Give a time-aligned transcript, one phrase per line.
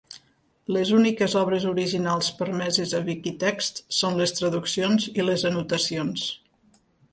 [0.77, 6.29] Les úniques obres originals permeses a Viquitexts són les traduccions i les anotacions.